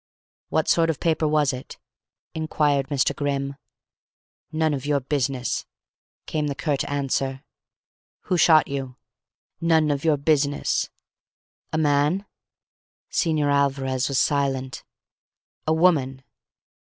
[0.49, 1.77] "What sort of paper was it?"
[2.33, 3.15] inquired Mr.
[3.15, 3.55] Grimm.
[4.51, 5.67] "None of your business,"
[6.25, 7.43] came the curt answer.
[8.21, 8.95] "Who shot you?"
[9.61, 10.89] "None of your business."
[11.71, 12.25] "A man?"
[13.11, 14.83] Señor Alvarez was silent.
[15.67, 16.23] "A woman?"